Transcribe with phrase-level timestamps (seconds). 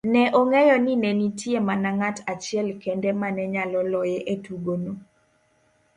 [0.13, 4.91] Ne ong'eyo nine nitie mana ng'at achiel kende mane nyalo loye etugono.